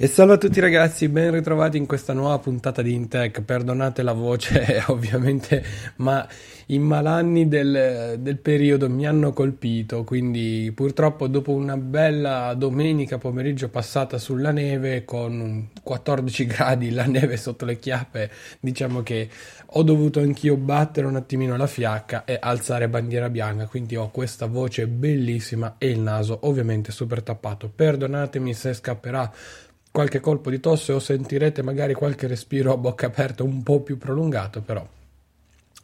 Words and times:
E 0.00 0.06
salve 0.06 0.34
a 0.34 0.38
tutti 0.38 0.60
ragazzi, 0.60 1.08
ben 1.08 1.32
ritrovati 1.32 1.76
in 1.76 1.84
questa 1.84 2.12
nuova 2.12 2.38
puntata 2.38 2.82
di 2.82 2.94
Intech. 2.94 3.42
Perdonate 3.42 4.04
la 4.04 4.12
voce, 4.12 4.80
ovviamente, 4.86 5.64
ma 5.96 6.24
i 6.66 6.78
malanni 6.78 7.48
del, 7.48 8.14
del, 8.20 8.38
periodo 8.38 8.88
mi 8.88 9.08
hanno 9.08 9.32
colpito. 9.32 10.04
Quindi, 10.04 10.70
purtroppo, 10.72 11.26
dopo 11.26 11.50
una 11.50 11.76
bella 11.76 12.54
domenica 12.54 13.18
pomeriggio 13.18 13.70
passata 13.70 14.18
sulla 14.18 14.52
neve 14.52 15.04
con 15.04 15.70
14 15.82 16.46
gradi, 16.46 16.90
la 16.90 17.06
neve 17.06 17.36
sotto 17.36 17.64
le 17.64 17.80
chiappe, 17.80 18.30
diciamo 18.60 19.02
che 19.02 19.28
ho 19.66 19.82
dovuto 19.82 20.20
anch'io 20.20 20.56
battere 20.56 21.08
un 21.08 21.16
attimino 21.16 21.56
la 21.56 21.66
fiacca 21.66 22.24
e 22.24 22.38
alzare 22.40 22.88
bandiera 22.88 23.28
bianca. 23.28 23.66
Quindi, 23.66 23.96
ho 23.96 24.12
questa 24.12 24.46
voce 24.46 24.86
bellissima 24.86 25.74
e 25.76 25.88
il 25.90 25.98
naso 25.98 26.38
ovviamente 26.42 26.92
super 26.92 27.20
tappato. 27.20 27.68
Perdonatemi 27.68 28.54
se 28.54 28.74
scapperà 28.74 29.32
qualche 29.98 30.20
colpo 30.20 30.48
di 30.48 30.60
tosse 30.60 30.92
o 30.92 31.00
sentirete 31.00 31.60
magari 31.60 31.92
qualche 31.92 32.28
respiro 32.28 32.72
a 32.72 32.76
bocca 32.76 33.06
aperta 33.06 33.42
un 33.42 33.64
po' 33.64 33.80
più 33.80 33.98
prolungato, 33.98 34.60
però 34.60 34.86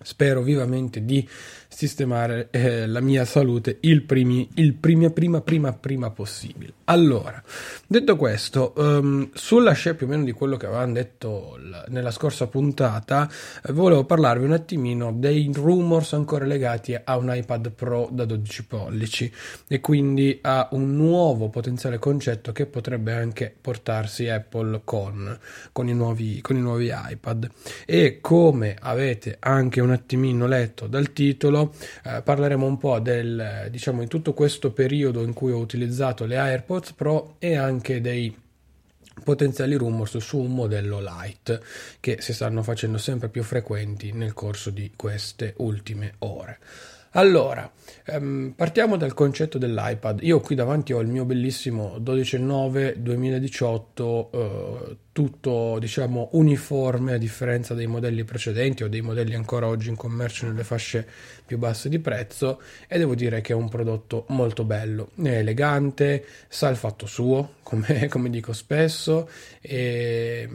spero 0.03 0.43
vivamente 0.43 1.05
di 1.05 1.27
sistemare 1.75 2.49
eh, 2.51 2.87
la 2.87 3.01
mia 3.01 3.25
salute 3.25 3.79
il, 3.81 4.03
primi, 4.03 4.49
il 4.55 4.75
prima, 4.75 5.11
prima, 5.11 5.41
prima, 5.41 5.73
prima 5.73 6.11
possibile. 6.11 6.73
Allora, 6.85 7.43
detto 7.87 8.17
questo, 8.17 8.75
um, 8.77 9.31
sulla 9.33 9.73
scia 9.73 9.95
più 9.95 10.07
o 10.07 10.11
meno 10.11 10.23
di 10.23 10.33
quello 10.33 10.57
che 10.57 10.67
avevamo 10.67 10.93
detto 10.93 11.57
l- 11.59 11.85
nella 11.89 12.13
scorsa 12.13 12.47
puntata, 12.47 13.29
eh, 13.65 13.73
volevo 13.73 14.05
parlarvi 14.05 14.45
un 14.45 14.53
attimino 14.53 15.13
dei 15.13 15.51
rumors 15.53 16.13
ancora 16.13 16.45
legati 16.45 16.95
a 17.03 17.17
un 17.17 17.35
iPad 17.35 17.71
Pro 17.71 18.09
da 18.13 18.25
12 18.25 18.67
pollici 18.67 19.33
e 19.67 19.81
quindi 19.81 20.39
a 20.43 20.69
un 20.73 20.95
nuovo 20.95 21.49
potenziale 21.49 21.99
concetto 21.99 22.53
che 22.53 22.67
potrebbe 22.67 23.13
anche 23.13 23.53
portarsi 23.59 24.29
Apple 24.29 24.83
con, 24.85 25.37
con, 25.73 25.89
i, 25.89 25.95
nuovi, 25.95 26.41
con 26.41 26.57
i 26.57 26.61
nuovi 26.61 26.93
iPad. 26.93 27.49
E 27.85 28.19
come 28.21 28.77
avete 28.79 29.39
anche 29.41 29.81
un 29.85 29.93
attimino 29.93 30.47
letto 30.47 30.87
dal 30.87 31.13
titolo, 31.13 31.75
eh, 32.05 32.23
parleremo 32.23 32.67
un 32.67 32.79
po' 32.79 32.99
del, 32.99 33.69
diciamo, 33.71 34.03
in 34.03 34.09
tutto 34.09 34.35
questo 34.35 34.73
periodo 34.73 35.23
in 35.23 35.33
cui 35.33 35.53
ho 35.53 35.59
utilizzato 35.59 36.25
le 36.25 36.37
AirPods 36.37 36.93
Pro 36.93 37.37
e 37.39 37.57
anche 37.57 38.01
dei 38.01 38.35
potenziali 39.23 39.75
rumors 39.75 40.17
su 40.19 40.39
un 40.39 40.53
modello 40.55 41.01
light 41.01 41.61
che 42.01 42.17
si 42.21 42.33
stanno 42.33 42.63
facendo 42.63 42.99
sempre 42.99 43.29
più 43.29 43.43
frequenti 43.43 44.13
nel 44.13 44.33
corso 44.33 44.71
di 44.71 44.93
queste 44.97 45.55
ultime 45.59 46.15
ore. 46.19 46.59
Allora, 47.17 47.71
ehm, 48.07 48.55
partiamo 48.57 48.97
dal 48.97 49.15
concetto 49.15 49.57
dell'iPad. 49.57 50.21
Io 50.23 50.41
qui 50.41 50.57
davanti 50.57 50.93
ho 50.93 51.01
il 51.01 51.07
mio 51.07 51.25
bellissimo 51.25 51.99
12.9 52.01 52.95
2018, 52.97 54.31
eh, 54.33 54.97
tutto 55.13 55.79
diciamo 55.79 56.31
uniforme 56.33 57.15
a 57.15 57.19
differenza 57.19 57.73
dei 57.75 57.87
modelli 57.87 58.25
precedenti 58.25 58.83
o 58.83 58.89
dei 58.89 59.01
modelli 59.01 59.37
ancora 59.37 59.69
oggi 59.69 59.91
in 59.91 59.97
commercio 59.97 60.47
nelle 60.47 60.65
fasce 60.65 61.07
più 61.47 61.57
basse 61.57 61.89
di 61.89 62.01
prezzo 62.01 62.61
e 62.89 62.99
devo 62.99 63.15
dire 63.15 63.41
che 63.41 63.53
è 63.53 63.57
un 63.57 63.69
prodotto 63.69 64.25
molto 64.31 64.65
bello, 64.65 65.11
è 65.23 65.37
elegante, 65.37 66.25
sa 66.49 66.69
il 66.69 66.77
fatto 66.77 67.07
suo, 67.07 67.55
come, 67.63 68.09
come 68.09 68.29
dico 68.29 68.53
spesso, 68.53 69.29
e 69.61 70.49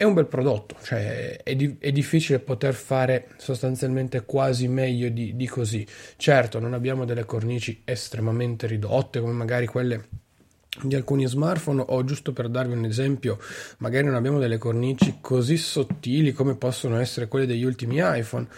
è 0.00 0.04
un 0.04 0.14
bel 0.14 0.24
prodotto, 0.24 0.76
cioè 0.82 1.42
è, 1.42 1.54
di, 1.54 1.76
è, 1.78 1.92
difficile 1.92 2.38
poter 2.38 2.72
fare 2.72 3.28
sostanzialmente 3.36 4.24
quasi 4.24 4.66
meglio 4.66 5.10
di, 5.10 5.36
di, 5.36 5.46
così. 5.46 5.86
Certo, 6.16 6.58
non 6.58 6.72
abbiamo 6.72 7.04
delle 7.04 7.26
cornici 7.26 7.82
estremamente 7.84 8.66
ridotte 8.66 9.20
come 9.20 9.34
magari 9.34 9.66
quelle 9.66 10.08
di 10.80 10.94
alcuni 10.94 11.26
smartphone 11.26 11.84
o 11.86 12.02
giusto 12.04 12.32
per 12.32 12.48
darvi 12.48 12.72
un 12.72 12.86
esempio, 12.86 13.38
magari 13.80 14.06
non 14.06 14.14
abbiamo 14.14 14.38
delle 14.38 14.56
cornici 14.56 15.18
così 15.20 15.58
sottili 15.58 16.32
come 16.32 16.56
possono 16.56 16.98
essere 16.98 17.28
quelle 17.28 17.44
degli 17.44 17.64
ultimi 17.64 17.96
iPhone, 18.00 18.48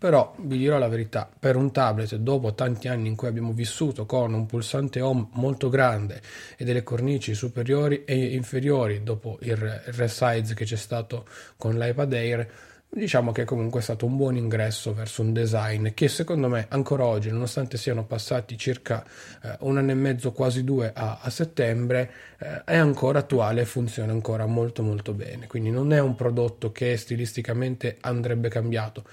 però 0.00 0.34
vi 0.38 0.56
dirò 0.56 0.78
la 0.78 0.88
verità, 0.88 1.28
per 1.38 1.56
un 1.56 1.72
tablet 1.72 2.16
dopo 2.16 2.54
tanti 2.54 2.88
anni 2.88 3.08
in 3.08 3.16
cui 3.16 3.28
abbiamo 3.28 3.52
vissuto 3.52 4.06
con 4.06 4.32
un 4.32 4.46
pulsante 4.46 5.02
home 5.02 5.28
molto 5.32 5.68
grande 5.68 6.22
e 6.56 6.64
delle 6.64 6.82
cornici 6.82 7.34
superiori 7.34 8.04
e 8.04 8.34
inferiori 8.34 9.02
dopo 9.02 9.36
il 9.42 9.58
resize 9.58 10.54
che 10.54 10.64
c'è 10.64 10.76
stato 10.76 11.26
con 11.58 11.76
l'iPad 11.76 12.12
Air, 12.14 12.50
diciamo 12.88 13.30
che 13.30 13.44
comunque 13.44 13.80
è 13.80 13.82
stato 13.82 14.06
un 14.06 14.16
buon 14.16 14.36
ingresso 14.36 14.94
verso 14.94 15.20
un 15.20 15.34
design 15.34 15.88
che 15.92 16.08
secondo 16.08 16.48
me 16.48 16.64
ancora 16.70 17.04
oggi, 17.04 17.30
nonostante 17.30 17.76
siano 17.76 18.06
passati 18.06 18.56
circa 18.56 19.04
eh, 19.42 19.56
un 19.60 19.76
anno 19.76 19.90
e 19.90 19.94
mezzo, 19.94 20.32
quasi 20.32 20.64
due 20.64 20.92
a, 20.94 21.18
a 21.20 21.28
settembre, 21.28 22.10
eh, 22.38 22.64
è 22.64 22.76
ancora 22.78 23.18
attuale 23.18 23.60
e 23.60 23.64
funziona 23.66 24.12
ancora 24.12 24.46
molto 24.46 24.82
molto 24.82 25.12
bene. 25.12 25.46
Quindi 25.46 25.70
non 25.70 25.92
è 25.92 26.00
un 26.00 26.14
prodotto 26.14 26.72
che 26.72 26.96
stilisticamente 26.96 27.98
andrebbe 28.00 28.48
cambiato 28.48 29.04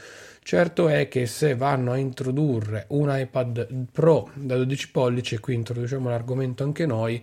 Certo 0.48 0.88
è 0.88 1.10
che 1.10 1.26
se 1.26 1.58
vanno 1.58 1.92
a 1.92 1.98
introdurre 1.98 2.86
un 2.92 3.10
iPad 3.12 3.68
Pro 3.92 4.32
da 4.34 4.56
12 4.56 4.92
pollici, 4.92 5.36
e 5.36 5.40
qui 5.42 5.56
introduciamo 5.56 6.08
l'argomento 6.08 6.64
anche 6.64 6.86
noi, 6.86 7.22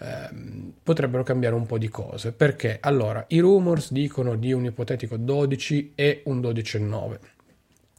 ehm, 0.00 0.72
potrebbero 0.82 1.22
cambiare 1.22 1.54
un 1.54 1.66
po' 1.66 1.78
di 1.78 1.88
cose. 1.88 2.32
Perché? 2.32 2.78
Allora, 2.80 3.24
i 3.28 3.38
rumors 3.38 3.92
dicono 3.92 4.34
di 4.34 4.52
un 4.52 4.64
ipotetico 4.64 5.16
12 5.16 5.92
e 5.94 6.22
un 6.24 6.40
12,9. 6.40 7.18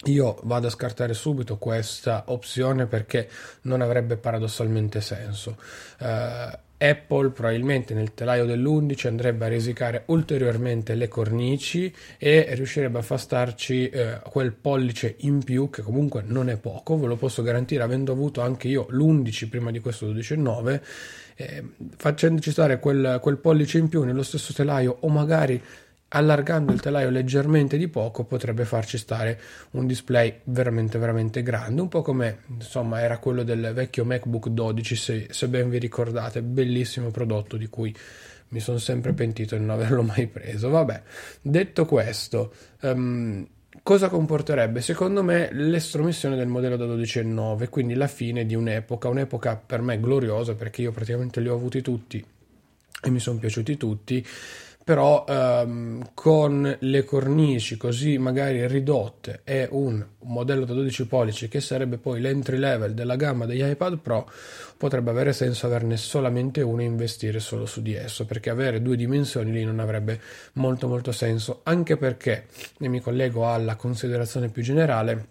Io 0.08 0.41
vado 0.44 0.68
a 0.68 0.69
scartare 0.69 1.13
subito 1.13 1.57
questa 1.57 2.25
opzione 2.28 2.86
perché 2.86 3.30
non 3.62 3.80
avrebbe 3.80 4.18
paradossalmente 4.18 5.00
senso. 5.00 5.56
Uh, 6.02 6.65
Apple 6.77 7.30
probabilmente 7.30 7.94
nel 7.94 8.13
telaio 8.13 8.45
dell'11 8.45 9.07
andrebbe 9.07 9.45
a 9.45 9.50
risicare 9.50 10.04
ulteriormente 10.07 10.95
le 10.95 11.07
cornici 11.07 11.94
e 12.18 12.48
riuscirebbe 12.54 13.00
a 13.00 13.01
far 13.01 13.19
starci 13.19 13.89
eh, 13.89 14.19
quel 14.30 14.54
pollice 14.54 15.16
in 15.19 15.44
più 15.44 15.69
che 15.69 15.81
comunque 15.81 16.24
non 16.25 16.50
è 16.50 16.57
poco, 16.57 17.00
ve 17.00 17.07
lo 17.07 17.16
posso 17.16 17.42
garantire 17.42 17.83
avendo 17.83 18.12
avuto 18.12 18.42
anche 18.42 18.68
io 18.68 18.88
l'11 18.89 19.50
prima 19.50 19.72
di 19.72 19.80
questo 19.80 20.12
12,9 20.12 20.81
eh, 21.36 21.63
facendoci 21.98 22.51
stare 22.51 22.80
quel, 22.80 23.19
quel 23.22 23.38
pollice 23.38 23.77
in 23.77 23.89
più 23.89 24.04
nello 24.04 24.24
stesso 24.24 24.54
telaio 24.54 24.98
o 25.01 25.10
magari 25.10 25.62
allargando 26.15 26.71
il 26.71 26.79
telaio 26.79 27.09
leggermente 27.09 27.77
di 27.77 27.89
poco 27.89 28.23
potrebbe 28.23 28.63
farci 28.63 28.97
stare 28.97 29.39
un 29.71 29.85
display 29.85 30.39
veramente 30.45 30.97
veramente 30.97 31.44
grande 31.44 31.81
un 31.81 31.89
po' 31.89 32.01
come 32.01 32.39
insomma 32.47 33.01
era 33.01 33.17
quello 33.17 33.44
del 33.44 33.71
vecchio 33.73 34.06
MacBook 34.06 34.47
12 34.47 34.95
se, 34.95 35.27
se 35.29 35.47
ben 35.50 35.69
vi 35.69 35.77
ricordate 35.77 36.41
bellissimo 36.41 37.12
prodotto 37.12 37.57
di 37.57 37.67
cui 37.67 37.94
mi 38.50 38.59
sono 38.62 38.77
sempre 38.77 39.12
pentito 39.12 39.56
di 39.56 39.62
non 39.62 39.71
averlo 39.71 40.01
mai 40.03 40.27
preso 40.27 40.69
vabbè 40.69 41.01
detto 41.41 41.85
questo 41.85 42.53
um, 42.81 43.45
Cosa 43.83 44.07
comporterebbe? 44.07 44.79
Secondo 44.79 45.21
me 45.21 45.50
l'estromissione 45.51 46.38
del 46.38 46.47
modello 46.47 46.77
da 46.77 46.85
12,9, 46.85 47.69
quindi 47.69 47.94
la 47.94 48.07
fine 48.07 48.45
di 48.45 48.56
un'epoca, 48.56 49.09
un'epoca 49.09 49.57
per 49.57 49.81
me 49.81 50.00
gloriosa 50.00 50.56
perché 50.56 50.81
io 50.81 50.91
praticamente 50.91 51.41
li 51.41 51.50
ho 51.50 51.53
avuti 51.53 51.81
tutti 51.81 52.25
e 53.03 53.09
mi 53.09 53.19
sono 53.19 53.38
piaciuti 53.38 53.77
tutti 53.77 54.25
però 54.86 55.26
ehm, 55.28 56.12
con 56.14 56.78
le 56.80 57.04
cornici 57.04 57.76
così 57.76 58.20
magari 58.20 58.68
ridotte 58.68 59.42
e 59.44 59.68
un 59.72 60.06
modello 60.20 60.64
da 60.64 60.76
12 60.76 61.08
pollici 61.08 61.48
che 61.48 61.60
sarebbe 61.60 61.98
poi 61.98 62.22
l'entry 62.22 62.58
level 62.58 62.94
della 62.94 63.16
gamma 63.16 63.48
degli 63.48 63.64
iPad 63.64 63.98
Pro 63.98 64.30
potrebbe 64.78 65.10
avere 65.10 65.34
senso 65.34 65.66
averne 65.66 65.98
solamente 65.98 66.62
uno 66.62 66.82
e 66.82 66.86
investire 66.86 67.40
solo 67.40 67.66
su 67.66 67.82
di 67.82 67.96
esso 67.96 68.28
perché 68.28 68.52
avere 68.52 68.84
due 68.84 68.96
dimensioni 68.96 69.52
lì 69.52 69.64
non 69.64 69.80
avrebbe 69.80 70.22
molto 70.54 70.88
molto 70.88 71.12
senso. 71.12 71.62
Anche 71.64 71.98
perché 71.98 72.46
e 72.80 72.88
mi 72.88 73.00
collego 73.00 73.50
alla 73.50 73.76
considerazione 73.76 74.50
più 74.50 74.62
generale 74.62 75.30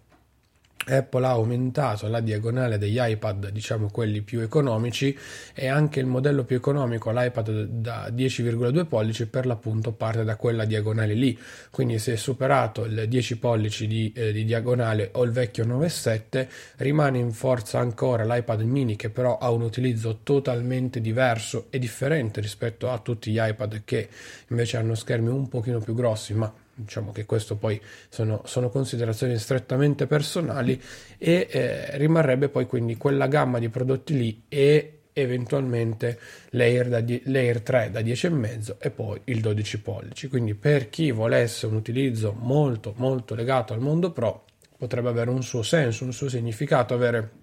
Apple 0.86 1.26
ha 1.26 1.30
aumentato 1.30 2.08
la 2.08 2.20
diagonale 2.20 2.78
degli 2.78 2.98
iPad, 3.00 3.50
diciamo 3.50 3.90
quelli 3.90 4.22
più 4.22 4.40
economici, 4.40 5.16
e 5.54 5.68
anche 5.68 6.00
il 6.00 6.06
modello 6.06 6.44
più 6.44 6.56
economico, 6.56 7.10
l'iPad 7.10 7.64
da 7.64 8.08
10,2 8.08 8.86
pollici, 8.86 9.26
per 9.26 9.46
l'appunto 9.46 9.92
parte 9.92 10.24
da 10.24 10.36
quella 10.36 10.64
diagonale 10.64 11.14
lì. 11.14 11.38
Quindi 11.70 11.98
se 11.98 12.14
è 12.14 12.16
superato 12.16 12.84
il 12.84 13.06
10 13.08 13.38
pollici 13.38 13.86
di, 13.86 14.12
eh, 14.14 14.32
di 14.32 14.44
diagonale 14.44 15.10
o 15.12 15.24
il 15.24 15.30
vecchio 15.30 15.64
9,7, 15.64 16.48
rimane 16.76 17.18
in 17.18 17.32
forza 17.32 17.78
ancora 17.78 18.24
l'iPad 18.24 18.60
mini 18.62 18.96
che 18.96 19.10
però 19.10 19.38
ha 19.38 19.50
un 19.50 19.62
utilizzo 19.62 20.20
totalmente 20.22 21.00
diverso 21.00 21.66
e 21.70 21.78
differente 21.78 22.40
rispetto 22.40 22.90
a 22.90 22.98
tutti 22.98 23.30
gli 23.30 23.38
iPad 23.40 23.82
che 23.84 24.08
invece 24.48 24.76
hanno 24.76 24.94
schermi 24.94 25.28
un 25.28 25.48
pochino 25.48 25.80
più 25.80 25.94
grossi, 25.94 26.34
ma 26.34 26.52
diciamo 26.74 27.12
che 27.12 27.24
questo 27.24 27.56
poi 27.56 27.80
sono, 28.08 28.42
sono 28.44 28.68
considerazioni 28.68 29.38
strettamente 29.38 30.06
personali 30.06 30.80
e 31.18 31.48
eh, 31.50 31.96
rimarrebbe 31.96 32.48
poi 32.48 32.66
quindi 32.66 32.96
quella 32.96 33.26
gamma 33.26 33.58
di 33.58 33.68
prodotti 33.68 34.16
lì 34.16 34.42
e 34.48 34.98
eventualmente 35.12 36.18
l'Air, 36.50 36.88
da 36.88 37.00
di- 37.00 37.22
l'Air 37.26 37.60
3 37.62 37.90
da 37.90 38.00
10,5 38.00 38.76
e 38.78 38.90
poi 38.90 39.20
il 39.24 39.40
12 39.40 39.80
pollici. 39.80 40.28
Quindi 40.28 40.54
per 40.54 40.90
chi 40.90 41.12
volesse 41.12 41.66
un 41.66 41.74
utilizzo 41.74 42.34
molto 42.36 42.92
molto 42.96 43.34
legato 43.34 43.72
al 43.72 43.80
mondo 43.80 44.10
pro 44.10 44.44
potrebbe 44.76 45.08
avere 45.08 45.30
un 45.30 45.42
suo 45.42 45.62
senso 45.62 46.04
un 46.04 46.12
suo 46.12 46.28
significato 46.28 46.94
avere 46.94 47.42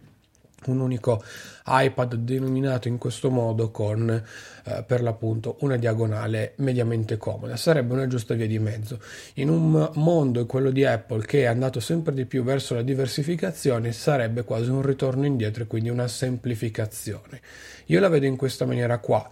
un 0.68 0.80
unico 0.80 1.24
iPad 1.66 2.16
denominato 2.16 2.88
in 2.88 2.98
questo 2.98 3.30
modo 3.30 3.72
con 3.72 4.10
eh, 4.10 4.84
per 4.86 5.02
l'appunto 5.02 5.58
una 5.62 5.78
diagonale 5.78 6.54
mediamente 6.58 7.18
comoda. 7.18 7.56
Sarebbe 7.56 7.94
una 7.94 8.08
giusta 8.08 8.34
via 8.34 8.48
di 8.48 8.60
mezzo. 8.60 9.00
In 9.36 9.50
un 9.50 9.90
mondo 9.96 10.46
quello 10.46 10.72
di 10.72 10.86
Apple 10.86 11.25
che 11.25 11.42
è 11.42 11.46
andato 11.46 11.80
sempre 11.80 12.13
di 12.13 12.25
più 12.25 12.44
verso 12.44 12.75
la 12.75 12.81
diversificazione 12.81 13.92
sarebbe 13.92 14.44
quasi 14.44 14.69
un 14.69 14.81
ritorno 14.81 15.25
indietro 15.25 15.63
e 15.63 15.68
quindi 15.68 15.90
una 15.90 16.08
semplificazione. 16.08 17.42
Io 17.88 18.00
la 18.00 18.10
vedo 18.10 18.25
in 18.25 18.36
questa 18.36 18.66
maniera 18.66 19.00
qua. 19.00 19.30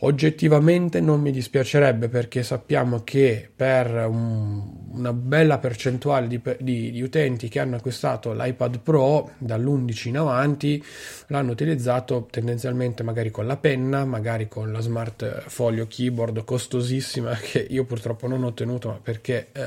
Oggettivamente 0.00 1.00
non 1.00 1.20
mi 1.20 1.30
dispiacerebbe 1.30 2.08
perché 2.08 2.42
sappiamo 2.42 3.02
che 3.04 3.48
per 3.54 4.06
un, 4.06 4.83
una 4.94 5.12
bella 5.12 5.58
percentuale 5.58 6.26
di, 6.26 6.40
di, 6.60 6.90
di, 6.90 7.02
utenti 7.02 7.48
che 7.48 7.60
hanno 7.60 7.76
acquistato 7.76 8.32
l'iPad 8.32 8.78
Pro 8.80 9.32
dall'11 9.38 10.08
in 10.08 10.18
avanti 10.18 10.84
l'hanno 11.28 11.52
utilizzato 11.52 12.26
tendenzialmente 12.30 13.02
magari 13.02 13.30
con 13.30 13.46
la 13.46 13.56
penna, 13.56 14.04
magari 14.04 14.48
con 14.48 14.72
la 14.72 14.80
smart 14.80 15.44
folio 15.48 15.86
keyboard 15.86 16.44
costosissima 16.44 17.34
che 17.40 17.66
io 17.68 17.84
purtroppo 17.84 18.26
non 18.26 18.44
ho 18.44 18.48
ottenuto 18.48 19.00
perché 19.02 19.48
eh, 19.52 19.62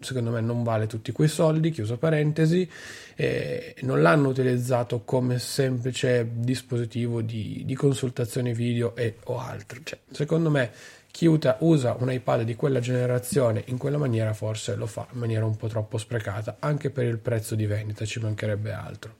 secondo 0.00 0.30
me 0.30 0.40
non 0.40 0.62
vale 0.62 0.86
tutti 0.86 1.12
quei 1.12 1.28
soldi, 1.28 1.70
chiuso 1.70 1.96
parentesi, 1.96 2.68
e 3.14 3.74
non 3.80 4.00
l'hanno 4.00 4.28
utilizzato 4.28 5.02
come 5.04 5.38
semplice 5.38 6.28
dispositivo 6.34 7.20
di, 7.20 7.62
di 7.64 7.74
consultazione 7.74 8.52
video 8.52 8.94
e 8.94 9.16
o 9.24 9.38
altro. 9.40 9.80
Cioè, 9.82 9.98
secondo 10.10 10.50
me 10.50 10.70
chi 11.18 11.26
usa 11.26 11.96
un 11.98 12.12
iPad 12.12 12.42
di 12.42 12.54
quella 12.54 12.78
generazione 12.78 13.64
in 13.66 13.76
quella 13.76 13.98
maniera 13.98 14.32
forse 14.34 14.76
lo 14.76 14.86
fa 14.86 15.04
in 15.12 15.18
maniera 15.18 15.44
un 15.44 15.56
po' 15.56 15.66
troppo 15.66 15.98
sprecata, 15.98 16.58
anche 16.60 16.90
per 16.90 17.06
il 17.06 17.18
prezzo 17.18 17.56
di 17.56 17.66
vendita, 17.66 18.04
ci 18.04 18.20
mancherebbe 18.20 18.72
altro. 18.72 19.16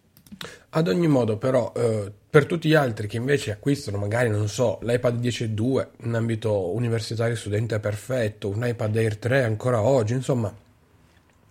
Ad 0.71 0.87
ogni 0.87 1.09
modo, 1.09 1.39
però, 1.39 1.73
eh, 1.75 2.12
per 2.31 2.47
tutti 2.47 2.69
gli 2.69 2.75
altri 2.75 3.09
che 3.09 3.17
invece 3.17 3.50
acquistano, 3.50 3.99
magari 3.99 4.29
non 4.29 4.47
so, 4.47 4.79
l'iPad 4.83 5.19
10.2 5.19 5.89
in 6.05 6.15
ambito 6.15 6.73
universitario 6.73 7.35
studente 7.35 7.81
perfetto, 7.81 8.49
un 8.49 8.65
iPad 8.65 8.97
Air 8.97 9.17
3 9.17 9.43
ancora 9.43 9.81
oggi, 9.83 10.12
insomma, 10.12 10.55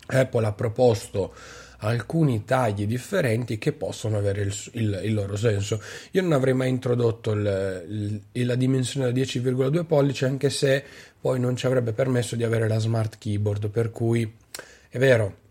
Apple 0.06 0.46
ha 0.46 0.54
proposto 0.54 1.34
alcuni 1.78 2.44
tagli 2.44 2.86
differenti 2.86 3.58
che 3.58 3.74
possono 3.74 4.18
avere 4.18 4.42
il, 4.42 4.56
il, 4.74 5.02
il 5.04 5.14
loro 5.14 5.36
senso. 5.36 5.82
Io 6.12 6.22
non 6.22 6.34
avrei 6.34 6.54
mai 6.54 6.70
introdotto 6.70 7.32
il, 7.32 8.22
la 8.32 8.56
dimensione 8.56 9.12
da 9.12 9.20
10,2 9.20 9.86
pollici 9.86 10.26
anche 10.26 10.50
se 10.50 10.84
poi 11.20 11.40
non 11.40 11.56
ci 11.56 11.66
avrebbe 11.66 11.94
permesso 11.94 12.36
di 12.36 12.44
avere 12.44 12.68
la 12.68 12.80
smart 12.80 13.18
keyboard, 13.18 13.70
per 13.70 13.92
cui 13.92 14.32
è 14.90 14.98
vero, 14.98 15.46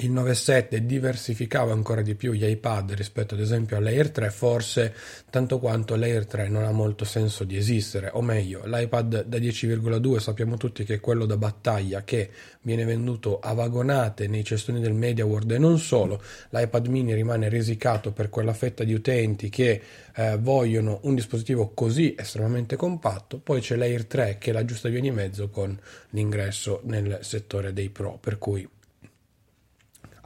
il 0.00 0.12
9.7 0.12 0.76
diversificava 0.76 1.72
ancora 1.72 2.02
di 2.02 2.14
più 2.14 2.32
gli 2.32 2.44
iPad 2.44 2.92
rispetto 2.92 3.34
ad 3.34 3.40
esempio 3.40 3.78
all'Air 3.78 4.10
3, 4.10 4.30
forse 4.30 4.94
tanto 5.30 5.58
quanto 5.58 5.96
l'Air 5.96 6.26
3 6.26 6.48
non 6.48 6.64
ha 6.64 6.70
molto 6.70 7.06
senso 7.06 7.44
di 7.44 7.56
esistere, 7.56 8.10
o 8.12 8.20
meglio, 8.20 8.62
l'iPad 8.66 9.24
da 9.24 9.38
10,2 9.38 10.18
sappiamo 10.18 10.58
tutti 10.58 10.84
che 10.84 10.94
è 10.94 11.00
quello 11.00 11.24
da 11.24 11.38
battaglia 11.38 12.04
che 12.04 12.30
viene 12.60 12.84
venduto 12.84 13.38
a 13.38 13.54
vagonate 13.54 14.26
nei 14.26 14.44
cestoni 14.44 14.80
del 14.80 14.92
Media 14.92 15.24
World 15.24 15.52
e 15.52 15.58
non 15.58 15.78
solo, 15.78 16.22
l'iPad 16.50 16.86
mini 16.88 17.14
rimane 17.14 17.48
risicato 17.48 18.12
per 18.12 18.28
quella 18.28 18.52
fetta 18.52 18.84
di 18.84 18.92
utenti 18.92 19.48
che 19.48 19.80
eh, 20.14 20.36
vogliono 20.38 20.98
un 21.04 21.14
dispositivo 21.14 21.70
così 21.72 22.14
estremamente 22.18 22.76
compatto, 22.76 23.38
poi 23.38 23.62
c'è 23.62 23.76
l'Air 23.76 24.04
3 24.04 24.36
che 24.38 24.50
è 24.50 24.52
la 24.52 24.64
giusta 24.66 24.90
via 24.90 25.00
di 25.00 25.10
mezzo 25.10 25.48
con 25.48 25.78
l'ingresso 26.10 26.80
nel 26.84 27.20
settore 27.22 27.72
dei 27.72 27.88
Pro, 27.88 28.18
per 28.20 28.36
cui 28.36 28.68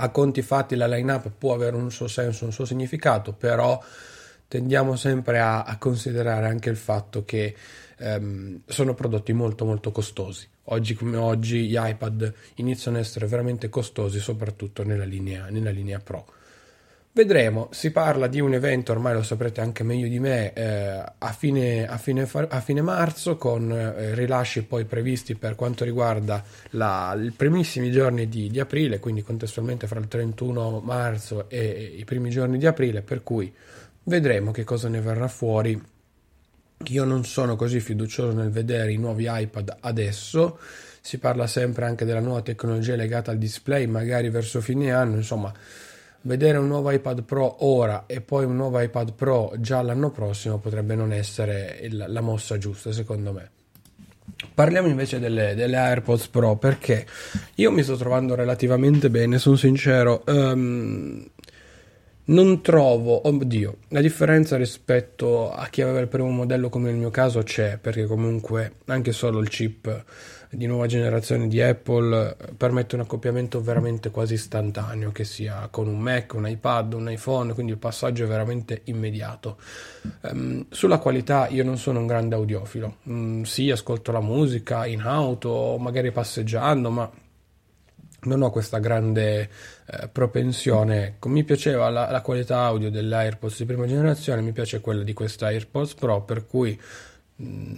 a 0.02 0.08
conti 0.08 0.40
fatti 0.42 0.76
la 0.76 0.86
line-up 0.86 1.30
può 1.36 1.54
avere 1.54 1.76
un 1.76 1.90
suo 1.90 2.08
senso, 2.08 2.46
un 2.46 2.52
suo 2.52 2.64
significato, 2.64 3.32
però 3.32 3.82
tendiamo 4.48 4.96
sempre 4.96 5.38
a, 5.38 5.62
a 5.62 5.76
considerare 5.76 6.46
anche 6.46 6.70
il 6.70 6.76
fatto 6.76 7.24
che 7.24 7.54
ehm, 7.98 8.62
sono 8.66 8.94
prodotti 8.94 9.32
molto 9.32 9.64
molto 9.64 9.92
costosi. 9.92 10.48
Oggi 10.64 10.94
come 10.94 11.16
oggi 11.16 11.68
gli 11.68 11.76
iPad 11.78 12.32
iniziano 12.56 12.96
ad 12.96 13.04
essere 13.04 13.26
veramente 13.26 13.68
costosi, 13.68 14.18
soprattutto 14.20 14.84
nella 14.84 15.04
linea, 15.04 15.48
nella 15.50 15.70
linea 15.70 15.98
Pro. 15.98 16.26
Vedremo, 17.12 17.70
si 17.72 17.90
parla 17.90 18.28
di 18.28 18.38
un 18.38 18.54
evento, 18.54 18.92
ormai 18.92 19.14
lo 19.14 19.24
saprete 19.24 19.60
anche 19.60 19.82
meglio 19.82 20.06
di 20.06 20.20
me, 20.20 20.52
eh, 20.52 21.04
a, 21.18 21.32
fine, 21.32 21.84
a, 21.84 21.98
fine, 21.98 22.22
a, 22.22 22.60
fine, 22.60 22.82
marzo 22.82 23.36
con 23.36 23.72
eh, 23.72 24.14
rilasci 24.14 24.62
poi 24.62 24.84
previsti 24.84 25.34
per 25.34 25.56
quanto 25.56 25.82
riguarda 25.82 26.40
i 26.70 27.32
primissimi 27.36 27.90
giorni 27.90 28.28
di, 28.28 28.48
di, 28.48 28.60
aprile, 28.60 29.00
quindi 29.00 29.22
contestualmente 29.22 29.88
fra 29.88 29.98
il 29.98 30.06
31 30.06 30.78
marzo 30.84 31.50
e 31.50 31.94
i 31.96 32.04
primi 32.04 32.30
giorni 32.30 32.58
di 32.58 32.66
aprile, 32.66 33.02
per 33.02 33.24
cui 33.24 33.52
vedremo 34.04 34.52
che 34.52 34.62
cosa 34.62 34.88
ne 34.88 35.00
verrà 35.00 35.26
fuori. 35.26 35.82
Io 36.86 37.04
non 37.04 37.24
sono 37.24 37.56
così 37.56 37.80
fiducioso 37.80 38.32
nel 38.32 38.50
vedere 38.50 38.92
i 38.92 38.98
nuovi 38.98 39.26
iPad 39.28 39.78
adesso, 39.80 40.60
si 41.00 41.18
parla 41.18 41.48
sempre 41.48 41.86
anche 41.86 42.04
della 42.04 42.20
nuova 42.20 42.42
tecnologia 42.42 42.94
legata 42.94 43.32
al 43.32 43.38
display, 43.38 43.86
magari 43.86 44.30
verso 44.30 44.60
fine 44.60 44.92
anno, 44.92 45.16
insomma 45.16 45.52
vedere 46.22 46.58
un 46.58 46.66
nuovo 46.66 46.90
iPad 46.90 47.22
Pro 47.22 47.64
ora 47.64 48.04
e 48.06 48.20
poi 48.20 48.44
un 48.44 48.56
nuovo 48.56 48.80
iPad 48.80 49.12
Pro 49.14 49.52
già 49.58 49.82
l'anno 49.82 50.10
prossimo 50.10 50.58
potrebbe 50.58 50.94
non 50.94 51.12
essere 51.12 51.78
il, 51.82 52.04
la 52.08 52.20
mossa 52.20 52.58
giusta 52.58 52.92
secondo 52.92 53.32
me. 53.32 53.50
Parliamo 54.54 54.88
invece 54.88 55.18
delle, 55.18 55.54
delle, 55.54 55.76
AirPods 55.76 56.28
Pro 56.28 56.56
perché 56.56 57.06
io 57.56 57.70
mi 57.70 57.82
sto 57.82 57.96
trovando 57.96 58.34
relativamente 58.34 59.10
bene, 59.10 59.38
sono 59.38 59.56
sincero. 59.56 60.22
Um, 60.26 61.26
non 62.30 62.62
trovo, 62.62 63.26
oddio, 63.26 63.76
la 63.88 64.00
differenza 64.00 64.56
rispetto 64.56 65.50
a 65.50 65.66
chi 65.66 65.82
aveva 65.82 66.00
il 66.00 66.08
primo 66.08 66.30
modello 66.30 66.68
come 66.68 66.90
nel 66.90 66.98
mio 66.98 67.10
caso 67.10 67.42
c'è, 67.42 67.78
perché 67.78 68.06
comunque 68.06 68.74
anche 68.86 69.12
solo 69.12 69.40
il 69.40 69.48
chip 69.48 70.04
di 70.50 70.66
nuova 70.66 70.86
generazione 70.86 71.46
di 71.46 71.60
Apple 71.60 72.36
eh, 72.38 72.52
permette 72.56 72.96
un 72.96 73.02
accoppiamento 73.02 73.60
veramente 73.60 74.10
quasi 74.10 74.34
istantaneo, 74.34 75.12
che 75.12 75.24
sia 75.24 75.68
con 75.70 75.88
un 75.88 75.98
Mac, 75.98 76.34
un 76.34 76.48
iPad, 76.48 76.92
un 76.94 77.10
iPhone, 77.10 77.52
quindi 77.52 77.72
il 77.72 77.78
passaggio 77.78 78.24
è 78.24 78.26
veramente 78.26 78.82
immediato. 78.84 79.58
Um, 80.22 80.66
sulla 80.70 80.98
qualità 80.98 81.48
io 81.48 81.64
non 81.64 81.78
sono 81.78 82.00
un 82.00 82.06
grande 82.06 82.34
audiofilo, 82.36 82.96
um, 83.04 83.42
sì, 83.42 83.70
ascolto 83.70 84.12
la 84.12 84.20
musica 84.20 84.86
in 84.86 85.00
auto, 85.00 85.76
magari 85.78 86.10
passeggiando, 86.10 86.90
ma 86.90 87.10
non 88.22 88.42
ho 88.42 88.50
questa 88.50 88.78
grande 88.78 89.48
eh, 89.86 90.08
propensione. 90.08 91.16
Mi 91.26 91.44
piaceva 91.44 91.88
la, 91.88 92.10
la, 92.10 92.20
qualità 92.20 92.60
audio 92.60 92.90
dell'AirPods 92.90 93.58
di 93.58 93.64
prima 93.64 93.86
generazione, 93.86 94.42
mi 94.42 94.52
piace 94.52 94.80
quella 94.80 95.02
di 95.02 95.12
questa 95.12 95.46
AirPods 95.46 95.94
Pro, 95.94 96.22
per 96.22 96.46
cui 96.46 96.78
mm, 97.42 97.74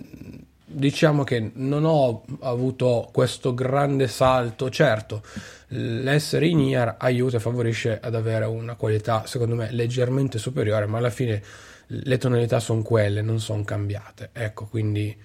diciamo 0.64 1.24
che 1.24 1.50
non 1.54 1.84
ho 1.84 2.24
avuto 2.40 3.08
questo 3.12 3.54
grande 3.54 4.08
salto. 4.08 4.70
Certo, 4.70 5.22
l'essere 5.68 6.46
in 6.46 6.60
ear 6.60 6.96
aiuta 6.98 7.36
e 7.36 7.40
favorisce 7.40 7.98
ad 8.00 8.14
avere 8.14 8.44
una 8.46 8.74
qualità, 8.74 9.26
secondo 9.26 9.54
me, 9.54 9.70
leggermente 9.70 10.38
superiore, 10.38 10.86
ma 10.86 10.98
alla 10.98 11.10
fine 11.10 11.42
le 11.86 12.18
tonalità 12.18 12.58
sono 12.58 12.82
quelle, 12.82 13.22
non 13.22 13.38
sono 13.40 13.62
cambiate. 13.64 14.30
Ecco, 14.32 14.66
quindi 14.66 15.16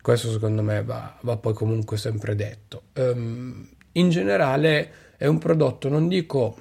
questo 0.00 0.30
secondo 0.30 0.62
me 0.62 0.82
va, 0.82 1.16
va 1.22 1.36
poi 1.36 1.54
comunque 1.54 1.96
sempre 1.96 2.34
detto. 2.34 2.82
Um, 2.96 3.68
in 3.94 4.10
generale 4.10 4.90
è 5.16 5.26
un 5.26 5.38
prodotto, 5.38 5.88
non 5.88 6.08
dico 6.08 6.56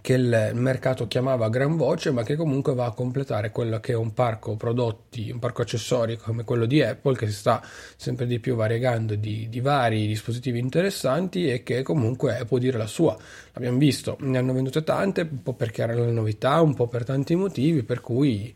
che 0.00 0.14
il 0.14 0.52
mercato 0.54 1.06
chiamava 1.06 1.48
gran 1.50 1.76
voce, 1.76 2.10
ma 2.10 2.22
che 2.22 2.34
comunque 2.34 2.74
va 2.74 2.86
a 2.86 2.92
completare 2.92 3.50
quello 3.50 3.80
che 3.80 3.92
è 3.92 3.96
un 3.96 4.14
parco 4.14 4.56
prodotti, 4.56 5.30
un 5.30 5.38
parco 5.38 5.62
accessori 5.62 6.16
come 6.16 6.44
quello 6.44 6.64
di 6.64 6.82
Apple, 6.82 7.16
che 7.16 7.26
si 7.26 7.34
sta 7.34 7.62
sempre 7.96 8.26
di 8.26 8.38
più 8.38 8.54
variegando 8.54 9.14
di, 9.14 9.48
di 9.48 9.60
vari 9.60 10.06
dispositivi 10.06 10.58
interessanti 10.58 11.50
e 11.50 11.62
che 11.62 11.82
comunque 11.82 12.44
può 12.46 12.58
dire 12.58 12.78
la 12.78 12.86
sua. 12.86 13.16
L'abbiamo 13.52 13.78
visto, 13.78 14.16
ne 14.20 14.38
hanno 14.38 14.54
vendute 14.54 14.82
tante, 14.82 15.20
un 15.30 15.42
po' 15.42 15.54
perché 15.54 15.82
erano 15.82 16.04
le 16.06 16.12
novità, 16.12 16.60
un 16.62 16.74
po' 16.74 16.88
per 16.88 17.04
tanti 17.04 17.34
motivi, 17.34 17.82
per 17.82 18.00
cui 18.00 18.54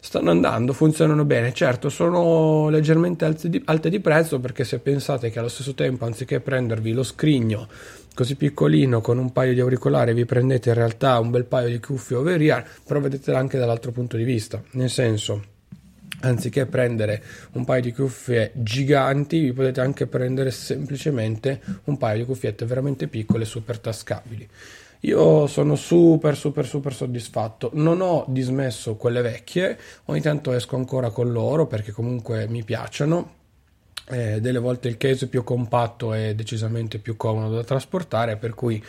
stanno 0.00 0.30
andando, 0.30 0.72
funzionano 0.72 1.24
bene. 1.24 1.52
Certo, 1.52 1.88
sono 1.88 2.68
leggermente 2.68 3.24
alte 3.24 3.48
di, 3.48 3.62
alte 3.66 3.90
di 3.90 4.00
prezzo 4.00 4.40
perché 4.40 4.64
se 4.64 4.78
pensate 4.78 5.30
che 5.30 5.38
allo 5.38 5.48
stesso 5.48 5.74
tempo, 5.74 6.06
anziché 6.06 6.40
prendervi 6.40 6.92
lo 6.92 7.02
scrigno 7.02 7.68
così 8.12 8.34
piccolino 8.34 9.00
con 9.00 9.18
un 9.18 9.32
paio 9.32 9.54
di 9.54 9.60
auricolari 9.60 10.12
vi 10.12 10.24
prendete 10.24 10.70
in 10.70 10.74
realtà 10.74 11.18
un 11.20 11.30
bel 11.30 11.44
paio 11.44 11.68
di 11.68 11.78
cuffie 11.78 12.16
over 12.16 12.40
ear, 12.40 12.66
però 12.84 13.00
vedetela 13.00 13.38
anche 13.38 13.56
dall'altro 13.56 13.92
punto 13.92 14.16
di 14.16 14.24
vista, 14.24 14.62
nel 14.72 14.90
senso 14.90 15.58
anziché 16.22 16.66
prendere 16.66 17.22
un 17.52 17.64
paio 17.64 17.82
di 17.82 17.92
cuffie 17.92 18.50
giganti, 18.54 19.40
vi 19.40 19.52
potete 19.52 19.80
anche 19.80 20.06
prendere 20.06 20.50
semplicemente 20.50 21.60
un 21.84 21.96
paio 21.96 22.18
di 22.18 22.24
cuffiette 22.24 22.66
veramente 22.66 23.06
piccole, 23.06 23.44
super 23.44 23.78
tascabili. 23.78 24.46
Io 25.00 25.46
sono 25.46 25.76
super, 25.76 26.36
super, 26.36 26.66
super 26.66 26.92
soddisfatto. 26.92 27.70
Non 27.74 28.00
ho 28.00 28.24
dismesso 28.28 28.96
quelle 28.96 29.22
vecchie, 29.22 29.78
ogni 30.06 30.20
tanto 30.20 30.52
esco 30.52 30.76
ancora 30.76 31.10
con 31.10 31.32
loro 31.32 31.66
perché 31.66 31.92
comunque 31.92 32.46
mi 32.48 32.62
piacciono 32.64 33.38
eh, 34.10 34.40
delle 34.40 34.58
volte 34.58 34.88
il 34.88 34.96
case 34.96 35.26
è 35.26 35.28
più 35.28 35.44
compatto 35.44 36.12
e 36.12 36.34
decisamente 36.34 36.98
più 36.98 37.16
comodo 37.16 37.54
da 37.54 37.64
trasportare, 37.64 38.36
per 38.36 38.54
cui 38.54 38.82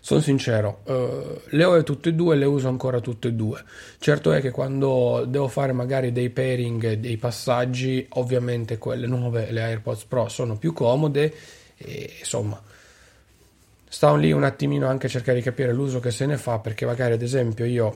sono 0.00 0.20
sincero, 0.20 0.80
eh, 0.84 1.42
le 1.50 1.64
ho 1.64 1.82
tutte 1.84 2.08
e 2.08 2.14
due, 2.14 2.34
le 2.34 2.44
uso 2.44 2.68
ancora 2.68 3.00
tutte 3.00 3.28
e 3.28 3.32
due. 3.32 3.62
Certo 3.98 4.32
è 4.32 4.40
che 4.40 4.50
quando 4.50 5.24
devo 5.28 5.46
fare 5.46 5.72
magari 5.72 6.10
dei 6.10 6.30
pairing, 6.30 6.94
dei 6.94 7.16
passaggi, 7.18 8.04
ovviamente 8.14 8.78
quelle 8.78 9.06
nuove, 9.06 9.52
le 9.52 9.62
AirPods 9.62 10.04
Pro, 10.04 10.28
sono 10.28 10.56
più 10.56 10.72
comode 10.72 11.32
e 11.76 12.16
insomma 12.18 12.60
sta 13.92 14.16
lì 14.16 14.32
un 14.32 14.42
attimino 14.42 14.88
anche 14.88 15.04
a 15.04 15.10
cercare 15.10 15.36
di 15.36 15.44
capire 15.44 15.70
l'uso 15.70 16.00
che 16.00 16.10
se 16.10 16.24
ne 16.24 16.38
fa 16.38 16.58
perché 16.58 16.86
magari 16.86 17.12
ad 17.12 17.20
esempio 17.20 17.66
io 17.66 17.94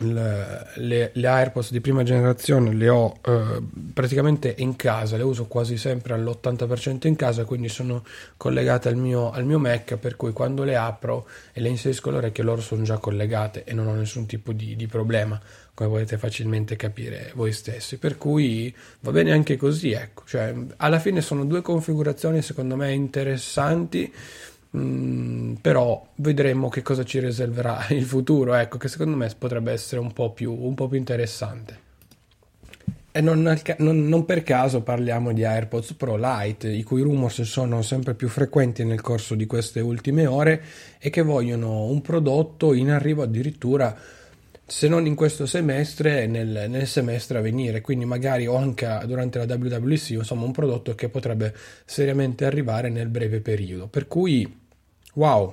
le, 0.00 1.10
le, 1.14 1.26
AirPods 1.28 1.70
di 1.70 1.80
prima 1.80 2.02
generazione 2.02 2.74
le 2.74 2.88
ho 2.88 3.18
eh, 3.24 3.62
praticamente 3.94 4.52
in 4.58 4.74
casa, 4.74 5.16
le 5.16 5.22
uso 5.22 5.46
quasi 5.46 5.76
sempre 5.76 6.14
all'80% 6.14 7.06
in 7.06 7.14
casa, 7.14 7.44
quindi 7.44 7.68
sono 7.68 8.04
collegate 8.36 8.88
al 8.88 8.96
mio, 8.96 9.30
al 9.30 9.44
mio 9.44 9.60
Mac, 9.60 9.96
per 9.98 10.16
cui 10.16 10.32
quando 10.32 10.64
le 10.64 10.74
apro 10.74 11.28
e 11.52 11.60
le 11.60 11.68
inserisco 11.68 12.10
l'orecchio 12.10 12.42
loro 12.42 12.60
sono 12.60 12.82
già 12.82 12.98
collegate 12.98 13.62
e 13.62 13.74
non 13.74 13.86
ho 13.86 13.94
nessun 13.94 14.26
tipo 14.26 14.52
di, 14.52 14.74
di 14.74 14.86
problema, 14.88 15.40
come 15.74 15.90
potete 15.90 16.18
facilmente 16.18 16.74
capire 16.74 17.30
voi 17.36 17.52
stessi. 17.52 17.98
Per 17.98 18.18
cui 18.18 18.74
va 19.00 19.12
bene 19.12 19.30
anche 19.30 19.56
così, 19.56 19.92
ecco. 19.92 20.24
Cioè, 20.26 20.54
alla 20.76 20.98
fine 20.98 21.20
sono 21.20 21.44
due 21.44 21.62
configurazioni 21.62 22.42
secondo 22.42 22.74
me 22.74 22.92
interessanti 22.92 24.12
Mm, 24.76 25.54
però 25.54 26.06
vedremo 26.16 26.68
che 26.68 26.82
cosa 26.82 27.04
ci 27.04 27.20
riserverà 27.20 27.86
il 27.90 28.04
futuro, 28.04 28.54
ecco, 28.54 28.78
che 28.78 28.88
secondo 28.88 29.16
me 29.16 29.30
potrebbe 29.36 29.72
essere 29.72 30.00
un 30.00 30.12
po' 30.12 30.32
più, 30.32 30.52
un 30.52 30.74
po 30.74 30.88
più 30.88 30.98
interessante. 30.98 31.86
E 33.10 33.20
non, 33.20 33.42
non, 33.78 34.06
non, 34.06 34.24
per 34.26 34.42
caso 34.42 34.82
parliamo 34.82 35.32
di 35.32 35.42
AirPods 35.42 35.94
Pro 35.94 36.16
Lite, 36.16 36.68
i 36.68 36.82
cui 36.82 37.02
rumors 37.02 37.40
sono 37.42 37.82
sempre 37.82 38.14
più 38.14 38.28
frequenti 38.28 38.84
nel 38.84 39.00
corso 39.00 39.34
di 39.34 39.46
queste 39.46 39.80
ultime 39.80 40.26
ore 40.26 40.62
e 40.98 41.10
che 41.10 41.22
vogliono 41.22 41.84
un 41.86 42.00
prodotto 42.00 42.74
in 42.74 42.90
arrivo 42.90 43.22
addirittura, 43.22 43.96
se 44.64 44.86
non 44.86 45.06
in 45.06 45.16
questo 45.16 45.46
semestre, 45.46 46.26
nel, 46.26 46.66
nel 46.68 46.86
semestre 46.86 47.38
a 47.38 47.40
venire. 47.40 47.80
Quindi 47.80 48.04
magari 48.04 48.46
o 48.46 48.54
anche 48.54 49.00
durante 49.06 49.44
la 49.44 49.52
WWC, 49.52 50.10
insomma 50.10 50.44
un 50.44 50.52
prodotto 50.52 50.94
che 50.94 51.08
potrebbe 51.08 51.54
seriamente 51.86 52.44
arrivare 52.44 52.88
nel 52.88 53.08
breve 53.08 53.40
periodo. 53.40 53.88
Per 53.88 54.06
cui 54.06 54.57
Wow, 55.18 55.52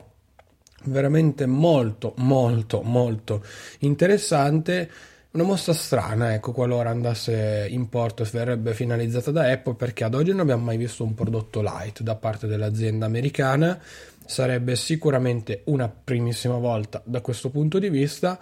veramente 0.84 1.48
molto, 1.48 2.14
molto, 2.18 2.84
molto 2.84 3.44
interessante. 3.80 4.92
Una 5.32 5.44
mossa 5.44 5.74
strana, 5.74 6.36
ecco, 6.36 6.52
qualora 6.52 6.92
andasse 6.92 7.66
in 7.68 7.90
porto 7.90 8.22
e 8.22 8.28
verrebbe 8.32 8.76
finalizzata 8.76 9.32
da 9.32 9.50
Apple, 9.50 9.74
perché 9.74 10.04
ad 10.04 10.14
oggi 10.14 10.30
non 10.30 10.42
abbiamo 10.42 10.66
mai 10.66 10.78
visto 10.78 11.04
un 11.04 11.16
prodotto 11.16 11.64
light 11.64 12.04
da 12.04 12.16
parte 12.16 12.46
dell'azienda 12.46 13.08
americana. 13.08 13.82
Sarebbe 14.24 14.76
sicuramente 14.76 15.64
una 15.66 15.90
primissima 15.90 16.58
volta 16.58 17.02
da 17.04 17.22
questo 17.22 17.50
punto 17.50 17.80
di 17.80 17.90
vista 17.90 18.40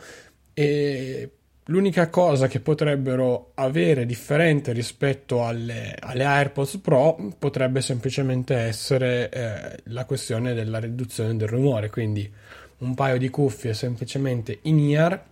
e 0.53 1.31
L'unica 1.67 2.09
cosa 2.09 2.47
che 2.47 2.59
potrebbero 2.59 3.51
avere 3.53 4.05
differente 4.05 4.73
rispetto 4.73 5.45
alle, 5.45 5.95
alle 5.97 6.25
AirPods 6.25 6.77
Pro 6.77 7.33
potrebbe 7.39 7.79
semplicemente 7.81 8.53
essere 8.55 9.29
eh, 9.29 9.79
la 9.85 10.03
questione 10.03 10.53
della 10.53 10.79
riduzione 10.79 11.37
del 11.37 11.47
rumore, 11.47 11.89
quindi 11.89 12.29
un 12.79 12.93
paio 12.95 13.17
di 13.17 13.29
cuffie 13.29 13.73
semplicemente 13.73 14.59
in 14.63 14.77
ear 14.79 15.23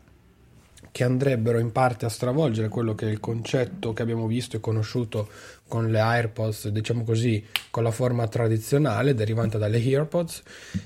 che 0.89 1.03
andrebbero 1.03 1.59
in 1.59 1.73
parte 1.73 2.05
a 2.05 2.09
stravolgere 2.09 2.69
quello 2.69 2.95
che 2.95 3.07
è 3.07 3.09
il 3.09 3.19
concetto 3.19 3.91
che 3.91 4.01
abbiamo 4.01 4.25
visto 4.27 4.55
e 4.55 4.61
conosciuto 4.61 5.29
con 5.67 5.89
le 5.89 5.99
AirPods, 5.99 6.69
diciamo 6.69 7.03
così, 7.03 7.45
con 7.69 7.83
la 7.83 7.91
forma 7.91 8.27
tradizionale 8.27 9.13
derivante 9.13 9.57
dalle 9.57 9.77
AirPods 9.77 10.43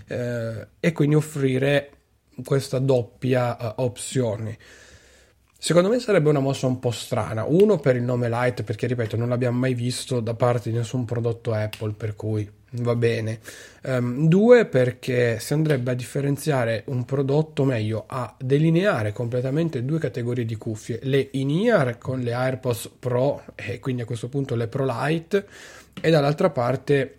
eh, 0.07 0.67
e 0.79 0.91
quindi 0.91 1.15
offrire 1.15 1.91
questa 2.43 2.79
doppia 2.79 3.57
uh, 3.59 3.83
opzione 3.83 4.57
Secondo 5.65 5.89
me 5.89 5.97
sarebbe 5.97 6.29
una 6.29 6.37
mossa 6.37 6.67
un 6.67 6.77
po' 6.77 6.91
strana. 6.91 7.43
Uno 7.43 7.79
per 7.79 7.95
il 7.95 8.03
nome 8.03 8.29
Light, 8.29 8.61
perché 8.61 8.85
ripeto, 8.85 9.17
non 9.17 9.29
l'abbiamo 9.29 9.57
mai 9.57 9.73
visto 9.73 10.19
da 10.19 10.35
parte 10.35 10.69
di 10.69 10.77
nessun 10.77 11.05
prodotto 11.05 11.53
Apple, 11.53 11.93
per 11.93 12.15
cui 12.15 12.47
va 12.73 12.95
bene. 12.95 13.39
Um, 13.81 14.27
due 14.27 14.67
perché 14.67 15.39
si 15.39 15.53
andrebbe 15.53 15.89
a 15.89 15.95
differenziare 15.95 16.83
un 16.89 17.03
prodotto, 17.03 17.63
meglio, 17.63 18.03
a 18.05 18.35
delineare 18.39 19.11
completamente 19.11 19.83
due 19.83 19.97
categorie 19.97 20.45
di 20.45 20.55
cuffie, 20.55 20.99
le 21.01 21.29
in-ear 21.31 21.97
con 21.97 22.19
le 22.19 22.33
AirPods 22.33 22.91
Pro 22.99 23.43
e 23.55 23.79
quindi 23.79 24.03
a 24.03 24.05
questo 24.05 24.29
punto 24.29 24.53
le 24.53 24.67
Pro 24.67 24.85
Lite 24.87 25.47
e 25.99 26.11
dall'altra 26.11 26.51
parte 26.51 27.17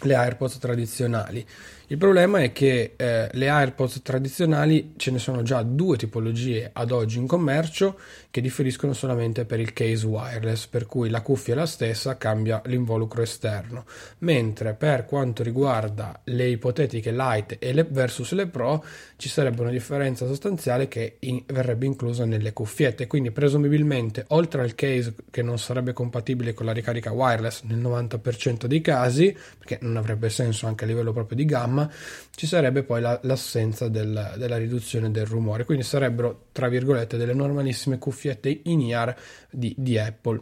le 0.00 0.14
AirPods 0.14 0.56
tradizionali. 0.56 1.46
Il 1.90 1.96
problema 1.96 2.40
è 2.42 2.52
che 2.52 2.92
eh, 2.96 3.30
le 3.32 3.48
AirPods 3.48 4.02
tradizionali 4.02 4.92
ce 4.98 5.10
ne 5.10 5.18
sono 5.18 5.42
già 5.42 5.62
due 5.62 5.96
tipologie 5.96 6.68
ad 6.70 6.90
oggi 6.90 7.16
in 7.16 7.26
commercio 7.26 7.98
che 8.30 8.42
differiscono 8.42 8.92
solamente 8.92 9.46
per 9.46 9.58
il 9.58 9.72
case 9.72 10.06
wireless, 10.06 10.66
per 10.66 10.84
cui 10.84 11.08
la 11.08 11.22
cuffia 11.22 11.54
è 11.54 11.56
la 11.56 11.64
stessa, 11.64 12.18
cambia 12.18 12.60
l'involucro 12.66 13.22
esterno. 13.22 13.86
Mentre 14.18 14.74
per 14.74 15.06
quanto 15.06 15.42
riguarda 15.42 16.20
le 16.24 16.48
ipotetiche 16.48 17.10
Lite 17.10 17.58
e 17.58 17.72
le 17.72 17.86
versus 17.88 18.32
le 18.32 18.46
Pro 18.48 18.84
ci 19.16 19.30
sarebbe 19.30 19.62
una 19.62 19.70
differenza 19.70 20.26
sostanziale 20.26 20.88
che 20.88 21.16
in, 21.20 21.42
verrebbe 21.46 21.86
inclusa 21.86 22.26
nelle 22.26 22.52
cuffiette, 22.52 23.06
quindi 23.06 23.30
presumibilmente 23.30 24.24
oltre 24.28 24.60
al 24.60 24.74
case 24.74 25.14
che 25.30 25.40
non 25.40 25.58
sarebbe 25.58 25.94
compatibile 25.94 26.52
con 26.52 26.66
la 26.66 26.72
ricarica 26.72 27.12
wireless 27.12 27.62
nel 27.62 27.78
90% 27.78 28.66
dei 28.66 28.82
casi, 28.82 29.34
perché 29.56 29.78
non 29.80 29.96
avrebbe 29.96 30.28
senso 30.28 30.66
anche 30.66 30.84
a 30.84 30.86
livello 30.86 31.12
proprio 31.12 31.36
di 31.36 31.46
gamma, 31.46 31.76
gamma, 31.78 31.90
ci 32.34 32.46
sarebbe 32.46 32.82
poi 32.82 33.00
la, 33.00 33.18
l'assenza 33.22 33.88
del, 33.88 34.34
della 34.36 34.56
riduzione 34.56 35.10
del 35.10 35.26
rumore. 35.26 35.64
Quindi 35.64 35.84
sarebbero, 35.84 36.46
tra 36.52 36.68
virgolette, 36.68 37.16
delle 37.16 37.34
normalissime 37.34 37.98
cuffiette 37.98 38.60
in 38.64 38.80
ear 38.80 39.16
di, 39.50 39.74
di 39.76 39.98
Apple 39.98 40.40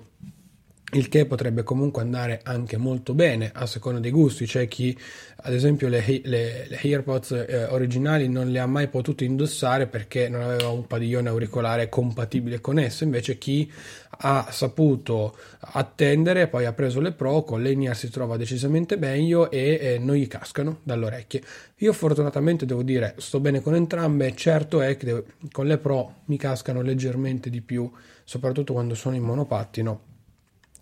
il 0.93 1.09
che 1.09 1.27
potrebbe 1.27 1.65
comunque 1.65 2.03
andare 2.03 2.41
anche 2.45 2.77
molto 2.77 3.13
bene 3.13 3.51
a 3.53 3.67
seconda 3.67 3.99
dei 3.99 4.13
gusti. 4.13 4.47
C'è 4.47 4.69
chi, 4.69 4.97
ad 5.37 5.53
esempio, 5.53 5.89
le, 5.89 6.05
le, 6.23 6.67
le 6.69 6.81
AirPods 6.81 7.33
eh, 7.33 7.65
originali 7.65 8.29
non 8.29 8.51
le 8.51 8.61
ha 8.61 8.67
mai 8.67 8.87
potute 8.87 9.25
indossare 9.25 9.89
perché 9.89 10.29
non 10.29 10.43
aveva 10.43 10.69
un 10.69 10.87
padiglione 10.87 11.29
auricolare 11.29 11.89
compatibile 11.89 12.61
con 12.61 12.79
esso, 12.79 13.03
invece 13.03 13.37
chi 13.37 13.71
ha 14.19 14.49
saputo 14.51 15.37
attendere, 15.59 16.47
poi 16.47 16.65
ha 16.65 16.73
preso 16.73 17.01
le 17.01 17.13
Pro, 17.13 17.43
con 17.43 17.63
le 17.63 17.73
in 17.73 17.91
si 17.95 18.09
trova 18.09 18.37
decisamente 18.37 18.97
meglio 18.97 19.51
e 19.51 19.79
eh, 19.81 19.99
non 19.99 20.15
gli 20.15 20.29
cascano 20.29 20.79
dalle 20.85 21.07
orecchie. 21.07 21.43
Io 21.79 21.93
fortunatamente 21.93 22.65
devo 22.65 22.83
dire, 22.83 23.15
sto 23.19 23.41
bene 23.41 23.61
con 23.61 23.75
entrambe, 23.75 24.35
certo 24.37 24.81
è 24.81 24.97
che 24.97 25.25
con 25.51 25.67
le 25.67 25.79
Pro 25.79 26.15
mi 26.27 26.39
cascano 26.39 26.81
leggermente 26.81 27.51
di 27.51 27.61
più, 27.61 27.91
soprattutto 28.25 28.73
quando 28.73 28.95
sono 28.95 29.17
in 29.17 29.23
monopattino 29.25 30.06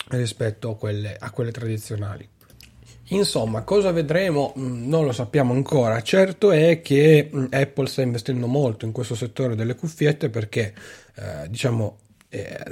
rispetto 0.08 0.70
a 0.70 0.76
quelle, 0.76 1.16
a 1.18 1.30
quelle 1.30 1.50
tradizionali. 1.50 2.28
Insomma, 3.08 3.62
cosa 3.62 3.92
vedremo? 3.92 4.54
Mm, 4.58 4.88
non 4.88 5.04
lo 5.04 5.12
sappiamo 5.12 5.52
ancora. 5.52 6.02
Certo 6.02 6.50
è 6.50 6.80
che 6.80 7.30
mm, 7.34 7.46
Apple 7.50 7.86
sta 7.86 8.02
investendo 8.02 8.46
molto 8.46 8.86
in 8.86 8.92
questo 8.92 9.14
settore 9.14 9.54
delle 9.54 9.74
cuffiette 9.74 10.30
perché, 10.30 10.74
eh, 11.16 11.48
diciamo, 11.48 11.98
eh, 12.30 12.64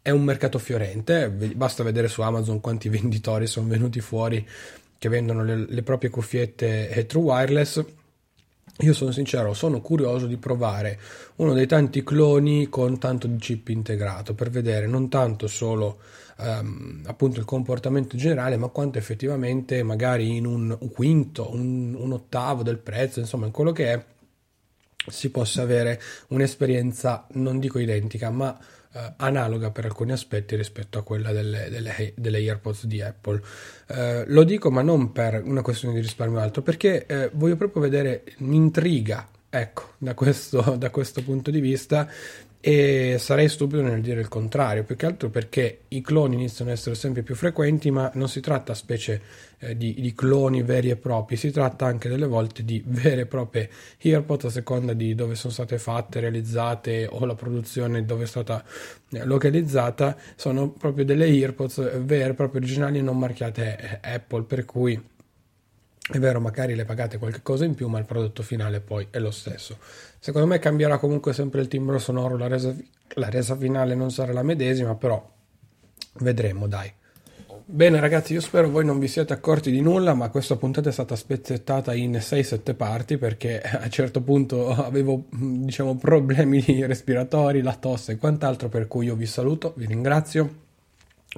è 0.00 0.10
un 0.10 0.24
mercato 0.24 0.58
fiorente. 0.58 1.28
Basta 1.28 1.82
vedere 1.82 2.08
su 2.08 2.22
Amazon 2.22 2.60
quanti 2.60 2.88
venditori 2.90 3.46
sono 3.46 3.68
venuti 3.68 4.00
fuori 4.00 4.46
che 4.98 5.08
vendono 5.10 5.44
le, 5.44 5.66
le 5.68 5.82
proprie 5.82 6.08
cuffiette 6.10 7.04
True 7.06 7.22
Wireless. 7.22 7.84
Io 8.80 8.92
sono 8.92 9.10
sincero, 9.10 9.54
sono 9.54 9.80
curioso 9.80 10.26
di 10.26 10.36
provare 10.36 10.98
uno 11.36 11.54
dei 11.54 11.66
tanti 11.66 12.02
cloni 12.02 12.68
con 12.68 12.98
tanto 12.98 13.26
di 13.26 13.38
chip 13.38 13.68
integrato 13.68 14.34
per 14.34 14.50
vedere 14.50 14.86
non 14.86 15.08
tanto 15.08 15.46
solo 15.46 15.98
um, 16.38 17.02
appunto 17.06 17.38
il 17.38 17.44
comportamento 17.44 18.16
generale, 18.16 18.56
ma 18.56 18.68
quanto 18.68 18.98
effettivamente 18.98 19.82
magari 19.82 20.36
in 20.36 20.46
un 20.46 20.76
quinto, 20.92 21.52
un, 21.52 21.94
un 21.94 22.12
ottavo 22.12 22.62
del 22.62 22.78
prezzo, 22.78 23.20
insomma 23.20 23.46
in 23.46 23.52
quello 23.52 23.72
che 23.72 23.92
è, 23.92 24.04
si 25.08 25.30
possa 25.30 25.62
avere 25.62 26.00
un'esperienza 26.28 27.26
non 27.32 27.58
dico 27.58 27.78
identica, 27.78 28.30
ma 28.30 28.58
Uh, 28.96 29.12
analoga 29.16 29.70
per 29.70 29.84
alcuni 29.84 30.12
aspetti 30.12 30.56
rispetto 30.56 30.98
a 30.98 31.02
quella 31.02 31.30
delle, 31.30 31.68
delle, 31.68 32.14
delle 32.16 32.38
AirPods 32.38 32.86
di 32.86 33.02
Apple. 33.02 33.42
Uh, 33.88 34.22
lo 34.28 34.42
dico, 34.42 34.70
ma 34.70 34.80
non 34.80 35.12
per 35.12 35.42
una 35.44 35.60
questione 35.60 35.92
di 35.92 36.00
risparmio 36.00 36.40
alto, 36.40 36.62
perché 36.62 37.04
uh, 37.06 37.36
voglio 37.36 37.56
proprio 37.56 37.82
vedere, 37.82 38.24
mi 38.38 38.56
intriga, 38.56 39.28
ecco, 39.50 39.96
da 39.98 40.14
questo, 40.14 40.76
da 40.78 40.88
questo 40.88 41.22
punto 41.22 41.50
di 41.50 41.60
vista, 41.60 42.08
e 42.68 43.18
sarei 43.20 43.48
stupido 43.48 43.80
nel 43.80 44.00
dire 44.00 44.18
il 44.18 44.26
contrario, 44.26 44.82
più 44.82 44.96
che 44.96 45.06
altro 45.06 45.30
perché 45.30 45.82
i 45.86 46.00
cloni 46.00 46.34
iniziano 46.34 46.72
ad 46.72 46.76
essere 46.76 46.96
sempre 46.96 47.22
più 47.22 47.36
frequenti, 47.36 47.92
ma 47.92 48.10
non 48.14 48.28
si 48.28 48.40
tratta 48.40 48.74
specie 48.74 49.20
eh, 49.60 49.76
di, 49.76 49.94
di, 49.94 50.12
cloni 50.16 50.64
veri 50.64 50.90
e 50.90 50.96
propri, 50.96 51.36
si 51.36 51.52
tratta 51.52 51.86
anche 51.86 52.08
delle 52.08 52.26
volte 52.26 52.64
di 52.64 52.82
vere 52.84 53.20
e 53.20 53.26
proprie 53.26 53.70
earpods 53.98 54.46
a 54.46 54.50
seconda 54.50 54.94
di 54.94 55.14
dove 55.14 55.36
sono 55.36 55.52
state 55.52 55.78
fatte, 55.78 56.18
realizzate 56.18 57.06
o 57.08 57.24
la 57.24 57.36
produzione 57.36 58.04
dove 58.04 58.24
è 58.24 58.26
stata 58.26 58.64
eh, 59.10 59.24
localizzata, 59.24 60.16
sono 60.34 60.70
proprio 60.70 61.04
delle 61.04 61.26
earpods 61.26 62.00
vere 62.00 62.30
e 62.30 62.34
proprie 62.34 62.62
originali 62.62 63.00
non 63.00 63.16
marchiate 63.16 64.00
eh, 64.02 64.12
Apple, 64.12 64.42
per 64.42 64.64
cui 64.64 65.00
è 66.08 66.18
vero, 66.18 66.40
magari 66.40 66.76
le 66.76 66.84
pagate 66.84 67.18
qualche 67.18 67.42
cosa 67.42 67.64
in 67.64 67.74
più, 67.74 67.88
ma 67.88 67.98
il 67.98 68.04
prodotto 68.04 68.44
finale 68.44 68.80
poi 68.80 69.08
è 69.10 69.18
lo 69.18 69.32
stesso. 69.32 69.78
Secondo 70.20 70.46
me 70.46 70.60
cambierà 70.60 70.98
comunque 70.98 71.32
sempre 71.32 71.60
il 71.60 71.68
timbro 71.68 71.98
sonoro, 71.98 72.36
la 72.36 72.46
resa, 72.46 72.74
la 73.14 73.28
resa 73.28 73.56
finale 73.56 73.96
non 73.96 74.12
sarà 74.12 74.32
la 74.32 74.44
medesima, 74.44 74.94
però 74.94 75.28
vedremo, 76.20 76.68
dai. 76.68 76.92
Bene 77.68 77.98
ragazzi, 77.98 78.32
io 78.32 78.40
spero 78.40 78.70
voi 78.70 78.84
non 78.84 79.00
vi 79.00 79.08
siete 79.08 79.32
accorti 79.32 79.72
di 79.72 79.80
nulla, 79.80 80.14
ma 80.14 80.28
questa 80.28 80.54
puntata 80.54 80.88
è 80.88 80.92
stata 80.92 81.16
spezzettata 81.16 81.92
in 81.92 82.12
6-7 82.12 82.76
parti 82.76 83.18
perché 83.18 83.60
a 83.66 83.82
un 83.82 83.90
certo 83.90 84.20
punto 84.20 84.68
avevo 84.70 85.24
diciamo 85.30 85.96
problemi 85.96 86.62
respiratori, 86.86 87.62
la 87.62 87.74
tosse 87.74 88.12
e 88.12 88.16
quant'altro, 88.16 88.68
per 88.68 88.86
cui 88.86 89.06
io 89.06 89.16
vi 89.16 89.26
saluto, 89.26 89.72
vi 89.76 89.86
ringrazio 89.86 90.65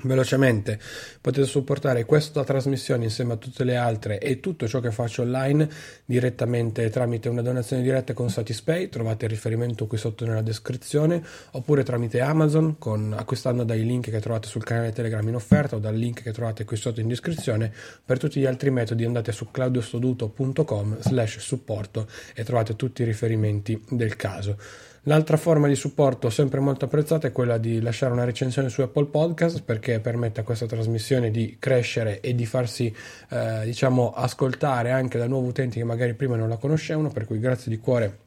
Velocemente 0.02 0.78
potete 1.20 1.46
supportare 1.46 2.04
questa 2.04 2.44
trasmissione 2.44 3.04
insieme 3.04 3.32
a 3.32 3.36
tutte 3.36 3.64
le 3.64 3.76
altre 3.76 4.18
e 4.18 4.40
tutto 4.40 4.68
ciò 4.68 4.80
che 4.80 4.90
faccio 4.90 5.22
online 5.22 5.68
direttamente 6.04 6.88
tramite 6.90 7.28
una 7.28 7.42
donazione 7.42 7.82
diretta 7.82 8.12
con 8.12 8.30
Satispay, 8.30 8.88
trovate 8.88 9.24
il 9.24 9.30
riferimento 9.30 9.86
qui 9.86 9.98
sotto 9.98 10.24
nella 10.24 10.42
descrizione, 10.42 11.22
oppure 11.52 11.82
tramite 11.82 12.20
Amazon 12.20 12.76
con, 12.78 13.14
acquistando 13.16 13.64
dai 13.64 13.84
link 13.84 14.10
che 14.10 14.20
trovate 14.20 14.48
sul 14.48 14.64
canale 14.64 14.92
Telegram 14.92 15.26
in 15.26 15.34
offerta 15.34 15.76
o 15.76 15.78
dal 15.78 15.94
link 15.94 16.22
che 16.22 16.32
trovate 16.32 16.64
qui 16.64 16.76
sotto 16.76 17.00
in 17.00 17.08
descrizione. 17.08 17.72
Per 18.04 18.18
tutti 18.18 18.40
gli 18.40 18.46
altri 18.46 18.70
metodi 18.70 19.04
andate 19.04 19.32
su 19.32 19.50
claudiostoduto.com 19.50 21.00
slash 21.00 21.38
supporto 21.38 22.08
e 22.34 22.44
trovate 22.44 22.76
tutti 22.76 23.02
i 23.02 23.04
riferimenti 23.04 23.82
del 23.90 24.16
caso. 24.16 24.56
L'altra 25.02 25.36
forma 25.36 25.68
di 25.68 25.74
supporto 25.74 26.28
sempre 26.30 26.60
molto 26.60 26.84
apprezzata 26.84 27.26
è 27.26 27.32
quella 27.32 27.58
di 27.58 27.80
lasciare 27.80 28.12
una 28.12 28.24
recensione 28.24 28.68
su 28.68 28.82
Apple 28.82 29.06
Podcast 29.06 29.62
perché 29.62 30.00
permette 30.00 30.40
a 30.40 30.44
questa 30.44 30.66
trasmissione 30.66 31.30
di 31.30 31.56
crescere 31.58 32.20
e 32.20 32.34
di 32.34 32.46
farsi 32.46 32.94
eh, 33.30 33.62
diciamo 33.64 34.12
ascoltare 34.12 34.90
anche 34.90 35.18
da 35.18 35.26
nuovi 35.26 35.48
utenti 35.48 35.78
che 35.78 35.84
magari 35.84 36.14
prima 36.14 36.36
non 36.36 36.48
la 36.48 36.56
conoscevano, 36.56 37.10
per 37.10 37.24
cui 37.24 37.38
grazie 37.38 37.70
di 37.70 37.78
cuore 37.78 38.26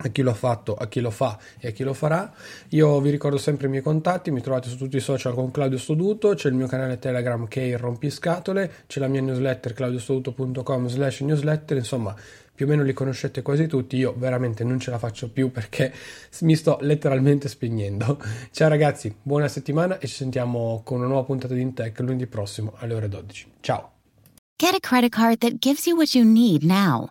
a 0.00 0.08
chi 0.08 0.22
l'ha 0.22 0.34
fatto, 0.34 0.74
a 0.74 0.86
chi 0.86 1.00
lo 1.00 1.10
fa 1.10 1.38
e 1.58 1.68
a 1.68 1.70
chi 1.70 1.82
lo 1.82 1.92
farà. 1.92 2.32
Io 2.70 3.00
vi 3.00 3.10
ricordo 3.10 3.38
sempre 3.38 3.66
i 3.66 3.70
miei 3.70 3.82
contatti, 3.82 4.30
mi 4.30 4.40
trovate 4.40 4.68
su 4.68 4.76
tutti 4.76 4.96
i 4.96 5.00
social 5.00 5.34
con 5.34 5.50
Claudio 5.50 5.78
Stoduto, 5.78 6.34
c'è 6.34 6.48
il 6.48 6.54
mio 6.54 6.66
canale 6.66 6.98
Telegram 6.98 7.46
che 7.48 7.62
è 7.62 7.64
il 7.64 7.78
rompiscatole, 7.78 8.84
c'è 8.86 9.00
la 9.00 9.08
mia 9.08 9.20
newsletter 9.20 9.72
claudiostoduto.com 9.72 10.88
slash 10.88 11.20
newsletter, 11.20 11.76
insomma 11.76 12.14
più 12.58 12.66
o 12.66 12.70
meno 12.70 12.82
li 12.82 12.92
conoscete 12.92 13.40
quasi 13.40 13.68
tutti, 13.68 13.96
io 13.96 14.14
veramente 14.16 14.64
non 14.64 14.80
ce 14.80 14.90
la 14.90 14.98
faccio 14.98 15.30
più 15.30 15.52
perché 15.52 15.92
mi 16.40 16.56
sto 16.56 16.78
letteralmente 16.80 17.48
spegnendo. 17.48 18.20
Ciao 18.50 18.68
ragazzi, 18.68 19.14
buona 19.22 19.46
settimana 19.46 19.98
e 19.98 20.08
ci 20.08 20.14
sentiamo 20.14 20.80
con 20.84 20.98
una 20.98 21.06
nuova 21.06 21.22
puntata 21.22 21.54
di 21.54 21.60
Intech 21.60 22.00
lunedì 22.00 22.26
prossimo 22.26 22.72
alle 22.78 22.94
ore 22.94 23.08
12. 23.08 23.46
Ciao! 23.60 23.92
Get 24.56 24.74
a 24.74 24.80
credit 24.80 25.12
card 25.12 25.38
that 25.38 25.60
gives 25.60 25.86
you 25.86 25.94
what 25.94 26.16
you 26.16 26.24
need 26.24 26.64
now. 26.64 27.10